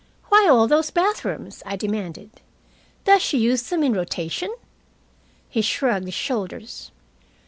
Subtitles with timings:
[0.29, 2.41] "Why all those bathrooms?" I demanded.
[3.05, 4.49] "Does she use them in rotation?"
[5.47, 6.89] He shrugged his shoulders.